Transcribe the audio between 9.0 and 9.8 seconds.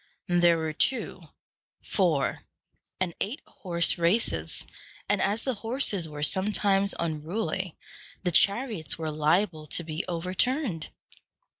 liable